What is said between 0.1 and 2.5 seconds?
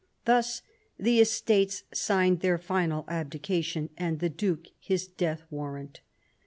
Thus" the Estates signed